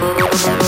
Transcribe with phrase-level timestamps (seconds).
[0.00, 0.67] Thank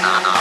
[0.00, 0.39] no, no.